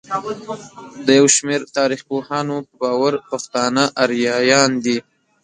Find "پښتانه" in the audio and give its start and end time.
3.29-3.83